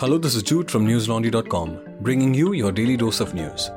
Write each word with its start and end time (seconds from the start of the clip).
Hello, 0.00 0.16
this 0.16 0.34
is 0.34 0.42
Jude 0.42 0.70
from 0.70 0.86
newslaundry.com, 0.86 1.98
bringing 2.00 2.32
you 2.32 2.54
your 2.54 2.72
daily 2.72 2.96
dose 2.96 3.20
of 3.20 3.34
news. 3.34 3.70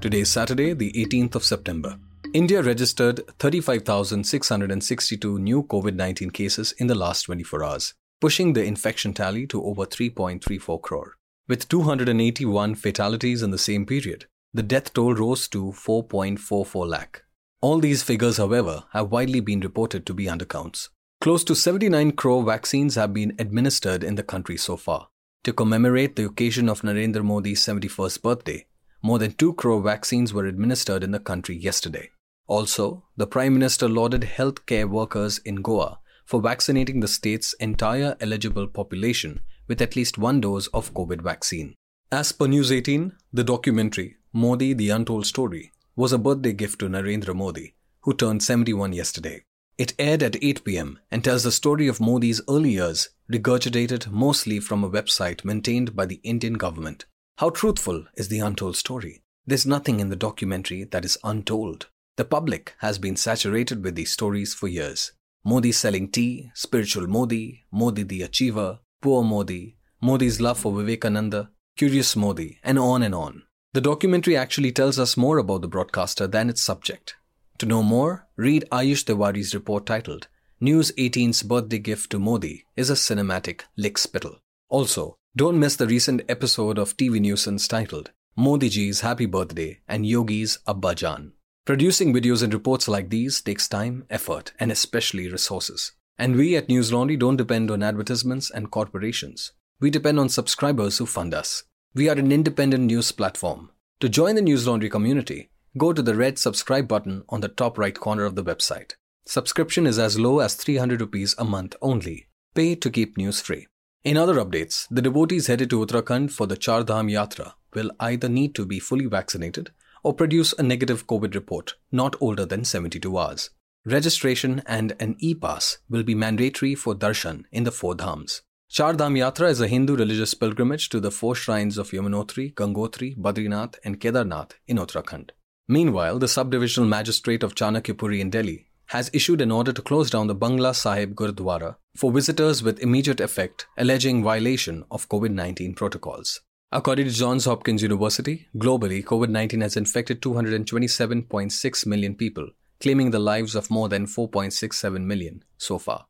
Today 0.00 0.20
is 0.20 0.30
Saturday, 0.30 0.74
the 0.74 0.92
18th 0.92 1.34
of 1.34 1.42
September. 1.42 1.98
India 2.34 2.62
registered 2.62 3.26
35,662 3.40 5.40
new 5.40 5.64
COVID 5.64 5.96
19 5.96 6.30
cases 6.30 6.70
in 6.78 6.86
the 6.86 6.94
last 6.94 7.22
24 7.22 7.64
hours, 7.64 7.94
pushing 8.20 8.52
the 8.52 8.62
infection 8.62 9.12
tally 9.12 9.44
to 9.48 9.60
over 9.60 9.86
3.34 9.86 10.80
crore. 10.80 11.16
With 11.48 11.68
281 11.68 12.76
fatalities 12.76 13.42
in 13.42 13.50
the 13.50 13.58
same 13.58 13.86
period, 13.86 14.26
the 14.54 14.62
death 14.62 14.92
toll 14.92 15.14
rose 15.14 15.48
to 15.48 15.72
4.44 15.72 16.86
lakh. 16.86 17.24
All 17.60 17.80
these 17.80 18.04
figures, 18.04 18.36
however, 18.36 18.84
have 18.92 19.10
widely 19.10 19.40
been 19.40 19.58
reported 19.58 20.06
to 20.06 20.14
be 20.14 20.26
undercounts. 20.26 20.90
Close 21.20 21.42
to 21.44 21.54
79 21.54 22.12
crore 22.12 22.44
vaccines 22.44 22.94
have 22.94 23.12
been 23.12 23.34
administered 23.38 24.04
in 24.04 24.14
the 24.14 24.22
country 24.22 24.56
so 24.56 24.76
far. 24.76 25.08
To 25.44 25.52
commemorate 25.52 26.14
the 26.14 26.26
occasion 26.26 26.68
of 26.68 26.82
Narendra 26.82 27.24
Modi's 27.24 27.64
71st 27.64 28.22
birthday, 28.22 28.66
more 29.02 29.18
than 29.18 29.32
2 29.32 29.54
crore 29.54 29.82
vaccines 29.82 30.32
were 30.34 30.46
administered 30.46 31.02
in 31.02 31.10
the 31.12 31.18
country 31.18 31.56
yesterday. 31.56 32.10
Also, 32.46 33.04
the 33.16 33.26
Prime 33.26 33.54
Minister 33.54 33.88
lauded 33.88 34.22
healthcare 34.22 34.88
workers 34.88 35.38
in 35.38 35.62
Goa 35.62 35.98
for 36.24 36.40
vaccinating 36.40 37.00
the 37.00 37.08
state's 37.08 37.54
entire 37.54 38.16
eligible 38.20 38.66
population 38.66 39.40
with 39.66 39.80
at 39.80 39.96
least 39.96 40.18
one 40.18 40.40
dose 40.40 40.68
of 40.68 40.94
COVID 40.94 41.22
vaccine. 41.22 41.74
As 42.12 42.30
per 42.30 42.46
News 42.46 42.70
18, 42.70 43.12
the 43.32 43.42
documentary 43.42 44.16
Modi 44.32 44.74
the 44.74 44.90
Untold 44.90 45.26
Story 45.26 45.72
was 45.96 46.12
a 46.12 46.18
birthday 46.18 46.52
gift 46.52 46.78
to 46.80 46.88
Narendra 46.88 47.34
Modi, 47.34 47.74
who 48.02 48.14
turned 48.14 48.42
71 48.42 48.92
yesterday. 48.92 49.42
It 49.78 49.92
aired 49.98 50.22
at 50.22 50.42
8 50.42 50.64
pm 50.64 51.00
and 51.10 51.22
tells 51.22 51.42
the 51.42 51.52
story 51.52 51.86
of 51.86 52.00
Modi's 52.00 52.40
early 52.48 52.72
years, 52.72 53.10
regurgitated 53.30 54.10
mostly 54.10 54.58
from 54.58 54.82
a 54.82 54.90
website 54.90 55.44
maintained 55.44 55.94
by 55.94 56.06
the 56.06 56.20
Indian 56.22 56.54
government. 56.54 57.04
How 57.38 57.50
truthful 57.50 58.06
is 58.14 58.28
the 58.28 58.38
untold 58.38 58.76
story? 58.76 59.22
There's 59.46 59.66
nothing 59.66 60.00
in 60.00 60.08
the 60.08 60.16
documentary 60.16 60.84
that 60.84 61.04
is 61.04 61.18
untold. 61.22 61.88
The 62.16 62.24
public 62.24 62.74
has 62.78 62.98
been 62.98 63.16
saturated 63.16 63.84
with 63.84 63.94
these 63.94 64.12
stories 64.12 64.54
for 64.54 64.66
years. 64.66 65.12
Modi 65.44 65.72
selling 65.72 66.08
tea, 66.08 66.50
spiritual 66.54 67.06
Modi, 67.06 67.66
Modi 67.70 68.02
the 68.02 68.22
achiever, 68.22 68.78
poor 69.02 69.22
Modi, 69.22 69.76
Modi's 70.00 70.40
love 70.40 70.58
for 70.58 70.72
Vivekananda, 70.72 71.50
curious 71.76 72.16
Modi, 72.16 72.58
and 72.64 72.78
on 72.78 73.02
and 73.02 73.14
on. 73.14 73.42
The 73.74 73.82
documentary 73.82 74.38
actually 74.38 74.72
tells 74.72 74.98
us 74.98 75.18
more 75.18 75.36
about 75.36 75.60
the 75.60 75.68
broadcaster 75.68 76.26
than 76.26 76.48
its 76.48 76.62
subject. 76.62 77.16
To 77.58 77.66
know 77.66 77.82
more, 77.82 78.26
read 78.36 78.66
Ayush 78.70 79.04
Tewari's 79.04 79.54
report 79.54 79.86
titled 79.86 80.28
News 80.60 80.92
18's 80.98 81.42
Birthday 81.42 81.78
Gift 81.78 82.10
to 82.10 82.18
Modi 82.18 82.66
is 82.76 82.90
a 82.90 82.94
cinematic 82.94 83.62
lick 83.78 83.96
spittle. 83.96 84.40
Also, 84.68 85.16
don't 85.34 85.58
miss 85.58 85.74
the 85.76 85.86
recent 85.86 86.20
episode 86.28 86.76
of 86.76 86.98
TV 86.98 87.18
Nuisance 87.18 87.66
titled 87.66 88.10
Modi 88.36 88.68
Ji's 88.68 89.00
Happy 89.00 89.24
Birthday 89.24 89.80
and 89.88 90.04
Yogi's 90.04 90.58
Abbajan. 90.68 91.32
Producing 91.64 92.12
videos 92.12 92.42
and 92.42 92.52
reports 92.52 92.88
like 92.88 93.08
these 93.08 93.40
takes 93.40 93.68
time, 93.68 94.04
effort, 94.10 94.52
and 94.60 94.70
especially 94.70 95.30
resources. 95.30 95.92
And 96.18 96.36
we 96.36 96.56
at 96.56 96.68
News 96.68 96.92
Laundry 96.92 97.16
don't 97.16 97.36
depend 97.36 97.70
on 97.70 97.82
advertisements 97.82 98.50
and 98.50 98.70
corporations. 98.70 99.52
We 99.80 99.88
depend 99.88 100.20
on 100.20 100.28
subscribers 100.28 100.98
who 100.98 101.06
fund 101.06 101.32
us. 101.32 101.64
We 101.94 102.10
are 102.10 102.18
an 102.18 102.32
independent 102.32 102.84
news 102.84 103.12
platform. 103.12 103.70
To 104.00 104.10
join 104.10 104.34
the 104.34 104.42
News 104.42 104.66
Laundry 104.66 104.90
community, 104.90 105.48
go 105.76 105.92
to 105.92 106.02
the 106.02 106.14
red 106.14 106.38
subscribe 106.38 106.88
button 106.88 107.24
on 107.28 107.40
the 107.40 107.48
top 107.48 107.78
right 107.78 107.98
corner 107.98 108.24
of 108.24 108.34
the 108.34 108.44
website. 108.44 108.92
Subscription 109.26 109.86
is 109.86 109.98
as 109.98 110.18
low 110.18 110.38
as 110.38 110.54
300 110.54 111.00
rupees 111.00 111.34
a 111.38 111.44
month 111.44 111.74
only. 111.82 112.26
Pay 112.54 112.74
to 112.76 112.90
keep 112.90 113.16
news 113.16 113.40
free. 113.40 113.66
In 114.04 114.16
other 114.16 114.36
updates, 114.36 114.86
the 114.90 115.02
devotees 115.02 115.48
headed 115.48 115.70
to 115.70 115.84
Uttarakhand 115.84 116.30
for 116.30 116.46
the 116.46 116.56
Char 116.56 116.84
Dham 116.84 117.10
Yatra 117.10 117.54
will 117.74 117.90
either 117.98 118.28
need 118.28 118.54
to 118.54 118.64
be 118.64 118.78
fully 118.78 119.06
vaccinated 119.06 119.70
or 120.04 120.14
produce 120.14 120.52
a 120.52 120.62
negative 120.62 121.06
COVID 121.08 121.34
report 121.34 121.74
not 121.90 122.14
older 122.20 122.46
than 122.46 122.64
72 122.64 123.18
hours. 123.18 123.50
Registration 123.84 124.62
and 124.66 124.94
an 125.00 125.16
e-pass 125.18 125.78
will 125.88 126.02
be 126.04 126.14
mandatory 126.14 126.74
for 126.74 126.94
darshan 126.94 127.44
in 127.50 127.64
the 127.64 127.72
four 127.72 127.94
dhams. 127.94 128.42
Char 128.68 128.94
Dham 128.94 129.16
Yatra 129.16 129.48
is 129.48 129.60
a 129.60 129.68
Hindu 129.68 129.96
religious 129.96 130.34
pilgrimage 130.34 130.88
to 130.88 130.98
the 130.98 131.12
four 131.12 131.34
shrines 131.34 131.78
of 131.78 131.90
Yamunotri, 131.90 132.52
Gangotri, 132.54 133.16
Badrinath 133.16 133.76
and 133.84 134.00
Kedarnath 134.00 134.52
in 134.66 134.76
Uttarakhand. 134.76 135.30
Meanwhile, 135.68 136.20
the 136.20 136.26
subdivisional 136.26 136.86
magistrate 136.86 137.42
of 137.42 137.56
Chanakyapuri 137.56 138.20
in 138.20 138.30
Delhi 138.30 138.66
has 138.90 139.10
issued 139.12 139.40
an 139.40 139.50
order 139.50 139.72
to 139.72 139.82
close 139.82 140.10
down 140.10 140.28
the 140.28 140.34
Bangla 140.36 140.72
Sahib 140.74 141.16
Gurdwara 141.16 141.74
for 141.96 142.12
visitors 142.12 142.62
with 142.62 142.78
immediate 142.78 143.20
effect, 143.20 143.66
alleging 143.76 144.22
violation 144.22 144.84
of 144.92 145.08
COVID 145.08 145.32
19 145.32 145.74
protocols. 145.74 146.40
According 146.70 147.06
to 147.06 147.12
Johns 147.12 147.46
Hopkins 147.46 147.82
University, 147.82 148.46
globally, 148.56 149.02
COVID 149.02 149.28
19 149.28 149.60
has 149.60 149.76
infected 149.76 150.22
227.6 150.22 151.86
million 151.86 152.14
people, 152.14 152.48
claiming 152.80 153.10
the 153.10 153.18
lives 153.18 153.56
of 153.56 153.68
more 153.68 153.88
than 153.88 154.06
4.67 154.06 155.04
million 155.04 155.42
so 155.58 155.78
far. 155.78 156.06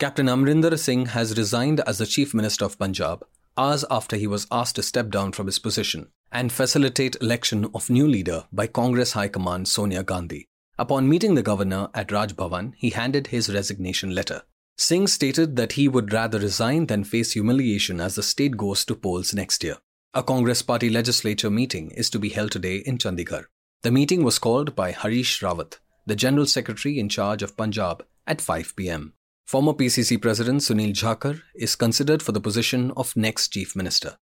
Captain 0.00 0.26
Amrinder 0.26 0.76
Singh 0.76 1.06
has 1.06 1.38
resigned 1.38 1.80
as 1.86 1.98
the 1.98 2.06
Chief 2.06 2.34
Minister 2.34 2.64
of 2.64 2.76
Punjab 2.76 3.24
hours 3.56 3.84
after 3.90 4.16
he 4.16 4.26
was 4.26 4.46
asked 4.50 4.76
to 4.76 4.82
step 4.82 5.10
down 5.10 5.32
from 5.32 5.46
his 5.46 5.58
position 5.58 6.08
and 6.32 6.52
facilitate 6.52 7.16
election 7.20 7.68
of 7.74 7.90
new 7.90 8.06
leader 8.06 8.44
by 8.52 8.66
Congress 8.66 9.12
High 9.12 9.28
Command 9.28 9.68
Sonia 9.68 10.02
Gandhi. 10.02 10.48
Upon 10.78 11.08
meeting 11.08 11.34
the 11.34 11.42
governor 11.42 11.88
at 11.94 12.12
Raj 12.12 12.36
Bhavan, 12.36 12.74
he 12.76 12.90
handed 12.90 13.28
his 13.28 13.52
resignation 13.52 14.14
letter. 14.14 14.42
Singh 14.76 15.06
stated 15.06 15.56
that 15.56 15.72
he 15.72 15.88
would 15.88 16.12
rather 16.12 16.38
resign 16.38 16.86
than 16.86 17.04
face 17.04 17.32
humiliation 17.32 18.00
as 18.00 18.14
the 18.14 18.22
state 18.22 18.56
goes 18.58 18.84
to 18.84 18.94
polls 18.94 19.32
next 19.32 19.64
year. 19.64 19.78
A 20.12 20.22
Congress 20.22 20.60
party 20.62 20.90
legislature 20.90 21.50
meeting 21.50 21.90
is 21.92 22.10
to 22.10 22.18
be 22.18 22.28
held 22.28 22.50
today 22.50 22.76
in 22.78 22.98
Chandigarh. 22.98 23.46
The 23.82 23.90
meeting 23.90 24.22
was 24.22 24.38
called 24.38 24.74
by 24.74 24.92
Harish 24.92 25.40
Rawat, 25.40 25.78
the 26.04 26.16
General 26.16 26.46
Secretary 26.46 26.98
in 26.98 27.08
charge 27.08 27.42
of 27.42 27.56
Punjab, 27.56 28.04
at 28.26 28.40
5 28.40 28.76
pm. 28.76 29.14
Former 29.46 29.72
PCC 29.72 30.20
President 30.20 30.60
Sunil 30.60 30.92
Jakhar 30.92 31.40
is 31.54 31.76
considered 31.76 32.22
for 32.22 32.32
the 32.32 32.40
position 32.40 32.92
of 32.96 33.16
next 33.16 33.48
Chief 33.48 33.76
Minister. 33.76 34.18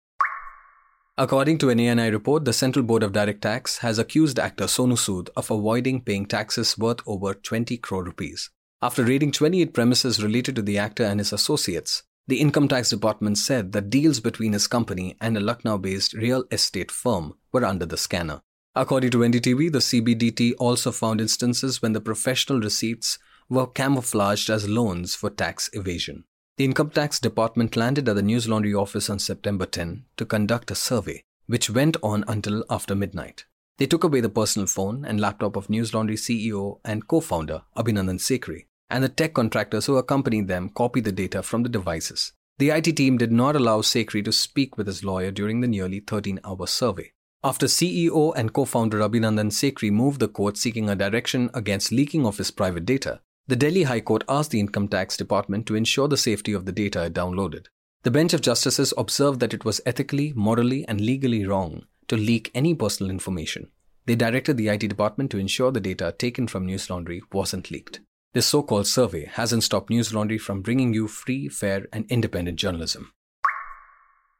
According 1.20 1.58
to 1.58 1.70
an 1.70 1.80
ANI 1.80 2.10
report, 2.10 2.44
the 2.44 2.52
Central 2.52 2.84
Board 2.84 3.02
of 3.02 3.12
Direct 3.12 3.42
Tax 3.42 3.78
has 3.78 3.98
accused 3.98 4.38
actor 4.38 4.66
Sonu 4.66 4.92
Sood 4.96 5.30
of 5.36 5.50
avoiding 5.50 6.00
paying 6.00 6.26
taxes 6.26 6.78
worth 6.78 7.00
over 7.08 7.34
20 7.34 7.76
crore 7.78 8.04
rupees. 8.04 8.50
After 8.80 9.02
raiding 9.02 9.32
28 9.32 9.74
premises 9.74 10.22
related 10.22 10.54
to 10.54 10.62
the 10.62 10.78
actor 10.78 11.02
and 11.02 11.18
his 11.18 11.32
associates, 11.32 12.04
the 12.28 12.40
Income 12.40 12.68
Tax 12.68 12.90
Department 12.90 13.36
said 13.36 13.72
that 13.72 13.90
deals 13.90 14.20
between 14.20 14.52
his 14.52 14.68
company 14.68 15.16
and 15.20 15.36
a 15.36 15.40
Lucknow 15.40 15.78
based 15.78 16.12
real 16.12 16.44
estate 16.52 16.92
firm 16.92 17.32
were 17.50 17.64
under 17.64 17.84
the 17.84 17.96
scanner. 17.96 18.40
According 18.76 19.10
to 19.10 19.18
NDTV, 19.18 19.72
the 19.72 19.80
CBDT 19.80 20.54
also 20.60 20.92
found 20.92 21.20
instances 21.20 21.82
when 21.82 21.94
the 21.94 22.00
professional 22.00 22.60
receipts 22.60 23.18
were 23.48 23.66
camouflaged 23.66 24.50
as 24.50 24.68
loans 24.68 25.16
for 25.16 25.30
tax 25.30 25.68
evasion. 25.72 26.22
The 26.58 26.64
Income 26.64 26.90
Tax 26.90 27.20
Department 27.20 27.76
landed 27.76 28.08
at 28.08 28.16
the 28.16 28.22
News 28.22 28.48
Laundry 28.48 28.74
office 28.74 29.08
on 29.08 29.20
September 29.20 29.64
10 29.64 30.06
to 30.16 30.26
conduct 30.26 30.72
a 30.72 30.74
survey, 30.74 31.22
which 31.46 31.70
went 31.70 31.96
on 32.02 32.24
until 32.26 32.64
after 32.68 32.96
midnight. 32.96 33.44
They 33.76 33.86
took 33.86 34.02
away 34.02 34.20
the 34.20 34.28
personal 34.28 34.66
phone 34.66 35.04
and 35.04 35.20
laptop 35.20 35.54
of 35.54 35.70
News 35.70 35.94
Laundry 35.94 36.16
CEO 36.16 36.80
and 36.84 37.06
co 37.06 37.20
founder 37.20 37.62
Abhinandan 37.76 38.18
Sekhri, 38.18 38.64
and 38.90 39.04
the 39.04 39.08
tech 39.08 39.34
contractors 39.34 39.86
who 39.86 39.98
accompanied 39.98 40.48
them 40.48 40.70
copied 40.70 41.04
the 41.04 41.12
data 41.12 41.44
from 41.44 41.62
the 41.62 41.68
devices. 41.68 42.32
The 42.58 42.70
IT 42.70 42.96
team 42.96 43.18
did 43.18 43.30
not 43.30 43.54
allow 43.54 43.80
Sekhri 43.80 44.24
to 44.24 44.32
speak 44.32 44.76
with 44.76 44.88
his 44.88 45.04
lawyer 45.04 45.30
during 45.30 45.60
the 45.60 45.68
nearly 45.68 46.00
13 46.00 46.40
hour 46.42 46.66
survey. 46.66 47.12
After 47.44 47.66
CEO 47.66 48.34
and 48.34 48.52
co 48.52 48.64
founder 48.64 48.98
Abhinandan 48.98 49.52
Sekhri 49.52 49.92
moved 49.92 50.18
the 50.18 50.26
court 50.26 50.56
seeking 50.56 50.90
a 50.90 50.96
direction 50.96 51.50
against 51.54 51.92
leaking 51.92 52.26
of 52.26 52.38
his 52.38 52.50
private 52.50 52.84
data, 52.84 53.20
the 53.48 53.56
Delhi 53.56 53.84
High 53.84 54.02
Court 54.02 54.24
asked 54.28 54.50
the 54.50 54.60
Income 54.60 54.88
Tax 54.88 55.16
Department 55.16 55.66
to 55.66 55.74
ensure 55.74 56.06
the 56.06 56.18
safety 56.18 56.52
of 56.52 56.66
the 56.66 56.72
data 56.72 57.04
it 57.04 57.14
downloaded. 57.14 57.66
The 58.02 58.10
bench 58.10 58.34
of 58.34 58.42
justices 58.42 58.92
observed 58.98 59.40
that 59.40 59.54
it 59.54 59.64
was 59.64 59.80
ethically, 59.86 60.34
morally, 60.36 60.86
and 60.86 61.00
legally 61.00 61.46
wrong 61.46 61.86
to 62.08 62.16
leak 62.16 62.50
any 62.54 62.74
personal 62.74 63.10
information. 63.10 63.70
They 64.04 64.16
directed 64.16 64.58
the 64.58 64.68
IT 64.68 64.80
department 64.80 65.30
to 65.30 65.38
ensure 65.38 65.72
the 65.72 65.80
data 65.80 66.14
taken 66.18 66.46
from 66.46 66.66
News 66.66 66.90
Laundry 66.90 67.22
wasn't 67.32 67.70
leaked. 67.70 68.00
This 68.34 68.46
so 68.46 68.62
called 68.62 68.86
survey 68.86 69.24
hasn't 69.24 69.64
stopped 69.64 69.88
News 69.88 70.12
Laundry 70.12 70.38
from 70.38 70.60
bringing 70.60 70.92
you 70.92 71.08
free, 71.08 71.48
fair, 71.48 71.86
and 71.90 72.04
independent 72.10 72.58
journalism. 72.58 73.12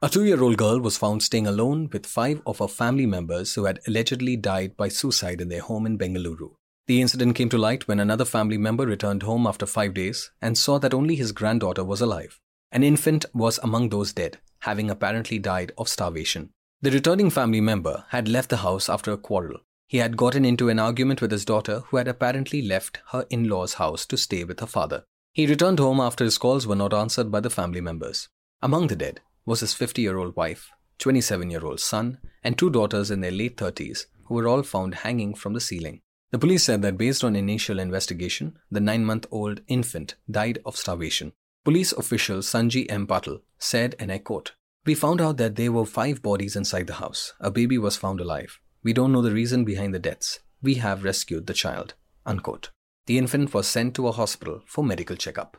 A 0.02 0.10
two 0.10 0.25
year 0.25 0.43
old 0.43 0.58
girl 0.58 0.81
was 0.81 0.99
found 0.99 1.22
staying 1.22 1.46
alone 1.46 1.88
with 1.93 2.05
five 2.05 2.43
of 2.46 2.58
her 2.58 2.69
family 2.69 3.06
members 3.06 3.55
who 3.55 3.64
had 3.64 3.81
allegedly 3.88 4.37
died 4.37 4.76
by 4.76 4.88
suicide 4.88 5.40
in 5.40 5.49
their 5.49 5.62
home 5.62 5.87
in 5.87 5.99
Bengaluru. 5.99 6.52
The 6.88 7.02
incident 7.02 7.37
came 7.37 7.50
to 7.50 7.58
light 7.58 7.87
when 7.87 8.00
another 8.00 8.25
family 8.25 8.56
member 8.56 8.87
returned 8.87 9.23
home 9.23 9.46
after 9.46 9.67
five 9.67 9.93
days 9.93 10.31
and 10.40 10.56
saw 10.56 10.79
that 10.79 10.94
only 10.94 11.17
his 11.17 11.32
granddaughter 11.32 11.85
was 11.85 12.00
alive. 12.00 12.40
An 12.73 12.82
infant 12.82 13.26
was 13.35 13.58
among 13.62 13.90
those 13.90 14.14
dead, 14.14 14.38
having 14.61 14.90
apparently 14.90 15.38
died 15.38 15.70
of 15.76 15.87
starvation. 15.87 16.49
The 16.81 16.90
returning 16.90 17.29
family 17.29 17.61
member 17.61 18.06
had 18.08 18.26
left 18.26 18.49
the 18.49 18.58
house 18.58 18.88
after 18.88 19.12
a 19.12 19.19
quarrel. 19.19 19.58
He 19.87 19.99
had 19.99 20.17
gotten 20.17 20.46
into 20.46 20.70
an 20.70 20.79
argument 20.79 21.20
with 21.20 21.31
his 21.31 21.44
daughter, 21.44 21.81
who 21.88 21.99
had 21.99 22.08
apparently 22.08 22.62
left 22.62 23.00
her 23.12 23.26
in 23.29 23.50
law's 23.50 23.75
house 23.75 24.06
to 24.06 24.17
stay 24.17 24.44
with 24.44 24.61
her 24.61 24.67
father. 24.67 25.05
He 25.34 25.46
returned 25.46 25.79
home 25.79 26.00
after 26.00 26.25
his 26.25 26.38
calls 26.38 26.67
were 26.67 26.75
not 26.75 26.94
answered 26.94 27.31
by 27.31 27.41
the 27.41 27.50
family 27.50 27.82
members. 27.82 28.31
Among 28.62 28.87
the 28.87 28.96
dead 28.96 29.20
was 29.44 29.61
his 29.61 29.75
50 29.75 30.00
year 30.00 30.17
old 30.17 30.37
wife, 30.37 30.70
27 31.00 31.50
year 31.50 31.67
old 31.67 31.81
son, 31.81 32.19
and 32.43 32.56
two 32.56 32.70
daughters 32.70 33.11
in 33.11 33.20
their 33.20 33.31
late 33.31 33.58
30s 33.58 34.06
who 34.25 34.34
were 34.34 34.49
all 34.49 34.62
found 34.62 34.94
hanging 34.94 35.34
from 35.34 35.52
the 35.52 35.61
ceiling. 35.61 36.00
The 36.30 36.38
police 36.38 36.64
said 36.64 36.82
that 36.82 36.98
based 36.98 37.25
on 37.25 37.34
initial 37.36 37.78
investigation, 37.78 38.58
the 38.70 38.80
nine 38.80 39.04
month 39.04 39.26
old 39.30 39.62
infant 39.66 40.14
died 40.30 40.58
of 40.66 40.76
starvation. 40.76 41.32
Police 41.64 41.92
official 41.92 42.38
Sanjeev 42.38 42.86
M. 42.90 43.06
Patil 43.06 43.40
said, 43.58 43.94
and 43.98 44.12
I 44.12 44.19
quote, 44.19 44.52
We 44.84 44.94
found 44.94 45.20
out 45.20 45.38
that 45.38 45.56
there 45.56 45.72
were 45.72 45.86
five 45.86 46.22
bodies 46.22 46.54
inside 46.54 46.86
the 46.86 46.94
house. 46.94 47.32
A 47.40 47.50
baby 47.50 47.78
was 47.78 47.96
found 47.96 48.20
alive. 48.20 48.60
We 48.82 48.92
don't 48.92 49.12
know 49.12 49.22
the 49.22 49.32
reason 49.32 49.64
behind 49.64 49.94
the 49.94 49.98
deaths. 49.98 50.40
We 50.62 50.75
have 50.75 51.04
rescued 51.04 51.46
the 51.46 51.54
child. 51.54 51.94
Unquote. 52.26 52.70
The 53.06 53.16
infant 53.16 53.54
was 53.54 53.66
sent 53.66 53.94
to 53.94 54.08
a 54.08 54.12
hospital 54.12 54.62
for 54.66 54.84
medical 54.84 55.16
checkup. 55.16 55.56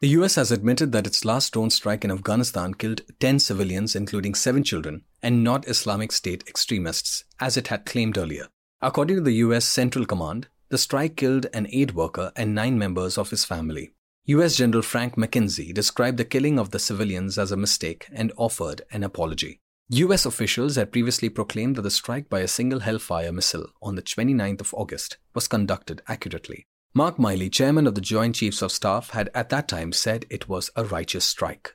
The 0.00 0.08
US 0.08 0.36
has 0.36 0.52
admitted 0.52 0.92
that 0.92 1.06
its 1.06 1.24
last 1.24 1.52
drone 1.52 1.70
strike 1.70 2.04
in 2.04 2.10
Afghanistan 2.10 2.74
killed 2.74 3.02
10 3.18 3.40
civilians, 3.40 3.96
including 3.96 4.34
7 4.34 4.62
children, 4.62 5.02
and 5.22 5.42
not 5.42 5.68
Islamic 5.68 6.12
State 6.12 6.44
extremists, 6.46 7.24
as 7.40 7.56
it 7.56 7.68
had 7.68 7.86
claimed 7.86 8.18
earlier. 8.18 8.48
According 8.84 9.16
to 9.16 9.22
the 9.22 9.40
US 9.46 9.64
Central 9.64 10.04
Command, 10.04 10.48
the 10.68 10.76
strike 10.76 11.16
killed 11.16 11.46
an 11.54 11.66
aid 11.72 11.94
worker 11.94 12.32
and 12.36 12.54
nine 12.54 12.78
members 12.78 13.16
of 13.16 13.30
his 13.30 13.42
family. 13.42 13.94
US 14.26 14.56
General 14.56 14.82
Frank 14.82 15.16
McKenzie 15.16 15.72
described 15.72 16.18
the 16.18 16.24
killing 16.26 16.58
of 16.58 16.68
the 16.68 16.78
civilians 16.78 17.38
as 17.38 17.50
a 17.50 17.56
mistake 17.56 18.06
and 18.12 18.30
offered 18.36 18.82
an 18.90 19.02
apology. 19.02 19.58
US 19.88 20.26
officials 20.26 20.76
had 20.76 20.92
previously 20.92 21.30
proclaimed 21.30 21.76
that 21.76 21.82
the 21.82 21.90
strike 21.90 22.28
by 22.28 22.40
a 22.40 22.46
single 22.46 22.80
Hellfire 22.80 23.32
missile 23.32 23.68
on 23.80 23.94
the 23.94 24.02
29th 24.02 24.60
of 24.60 24.74
August 24.74 25.16
was 25.32 25.48
conducted 25.48 26.02
accurately. 26.06 26.66
Mark 26.92 27.16
Milley, 27.16 27.50
chairman 27.50 27.86
of 27.86 27.94
the 27.94 28.02
Joint 28.02 28.34
Chiefs 28.34 28.60
of 28.60 28.70
Staff, 28.70 29.10
had 29.10 29.30
at 29.34 29.48
that 29.48 29.66
time 29.66 29.92
said 29.92 30.26
it 30.28 30.46
was 30.46 30.68
a 30.76 30.84
righteous 30.84 31.24
strike. 31.24 31.74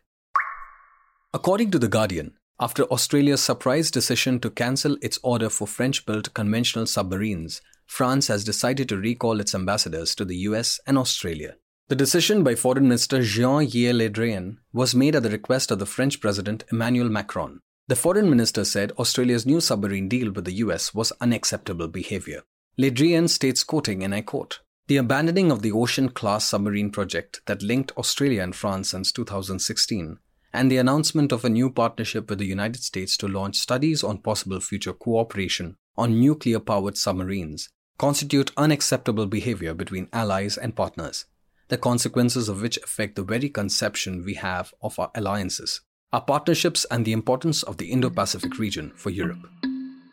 According 1.33 1.71
to 1.71 1.79
The 1.79 1.87
Guardian, 1.87 2.38
after 2.59 2.83
Australia's 2.85 3.41
surprise 3.41 3.89
decision 3.89 4.39
to 4.41 4.49
cancel 4.49 4.97
its 5.01 5.17
order 5.23 5.49
for 5.49 5.65
French 5.65 6.05
built 6.05 6.33
conventional 6.33 6.85
submarines, 6.85 7.61
France 7.85 8.27
has 8.27 8.43
decided 8.43 8.89
to 8.89 8.97
recall 8.97 9.39
its 9.39 9.55
ambassadors 9.55 10.13
to 10.15 10.25
the 10.25 10.37
US 10.49 10.79
and 10.85 10.97
Australia. 10.97 11.55
The 11.87 11.95
decision 11.95 12.43
by 12.43 12.55
Foreign 12.55 12.83
Minister 12.83 13.21
Jean 13.23 13.63
Yves 13.63 13.93
Le 13.93 14.09
Drian 14.09 14.57
was 14.73 14.93
made 14.93 15.15
at 15.15 15.23
the 15.23 15.29
request 15.29 15.71
of 15.71 15.79
the 15.79 15.87
French 15.87 16.19
President 16.19 16.63
Emmanuel 16.71 17.09
Macron. 17.09 17.61
The 17.87 17.95
Foreign 17.95 18.29
Minister 18.29 18.63
said 18.63 18.91
Australia's 18.99 19.47
new 19.47 19.59
submarine 19.59 20.07
deal 20.07 20.31
with 20.31 20.45
the 20.45 20.59
US 20.65 20.93
was 20.93 21.11
unacceptable 21.19 21.87
behavior. 21.87 22.43
Le 22.77 22.91
Drian 22.91 23.27
states, 23.27 23.63
quoting, 23.63 24.03
and 24.03 24.13
I 24.13 24.21
quote, 24.21 24.59
the 24.87 24.97
abandoning 24.97 25.51
of 25.51 25.61
the 25.61 25.71
Ocean 25.71 26.09
class 26.09 26.45
submarine 26.45 26.91
project 26.91 27.41
that 27.45 27.61
linked 27.61 27.91
Australia 27.97 28.43
and 28.43 28.55
France 28.55 28.91
since 28.91 29.11
2016, 29.11 30.19
and 30.53 30.71
the 30.71 30.77
announcement 30.77 31.31
of 31.31 31.45
a 31.45 31.49
new 31.49 31.69
partnership 31.69 32.29
with 32.29 32.39
the 32.39 32.45
United 32.45 32.83
States 32.83 33.15
to 33.17 33.27
launch 33.27 33.55
studies 33.55 34.03
on 34.03 34.17
possible 34.17 34.59
future 34.59 34.93
cooperation 34.93 35.75
on 35.97 36.19
nuclear 36.19 36.59
powered 36.59 36.97
submarines, 36.97 37.69
constitute 37.97 38.51
unacceptable 38.55 39.25
behavior 39.25 39.73
between 39.73 40.07
allies 40.13 40.57
and 40.57 40.75
partners, 40.75 41.25
the 41.67 41.77
consequences 41.77 42.47
of 42.49 42.61
which 42.61 42.77
affect 42.77 43.15
the 43.15 43.23
very 43.23 43.49
conception 43.49 44.23
we 44.23 44.35
have 44.35 44.73
of 44.81 44.97
our 44.97 45.11
alliances, 45.15 45.81
our 46.13 46.21
partnerships, 46.21 46.85
and 46.89 47.05
the 47.05 47.11
importance 47.11 47.61
of 47.63 47.77
the 47.77 47.91
Indo 47.91 48.09
Pacific 48.09 48.57
region 48.57 48.91
for 48.95 49.09
Europe. 49.09 49.45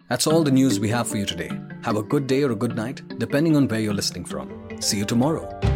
That's 0.09 0.27
all 0.27 0.43
the 0.45 0.51
news 0.51 0.79
we 0.79 0.89
have 0.91 1.09
for 1.09 1.17
you 1.17 1.27
today. 1.27 1.51
Have 1.83 1.97
a 1.97 2.03
good 2.03 2.27
day 2.27 2.43
or 2.43 2.53
a 2.53 2.57
good 2.57 2.77
night, 2.77 3.03
depending 3.19 3.57
on 3.57 3.69
where 3.69 3.81
you're 3.81 3.95
listening 3.95 4.25
from. 4.25 4.69
See 4.81 4.99
you 4.99 5.05
tomorrow. 5.05 5.76